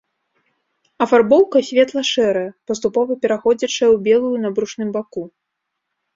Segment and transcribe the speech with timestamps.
[1.05, 5.23] Афарбоўка светла-шэрая, паступова пераходзячая ў белую на брушным баку.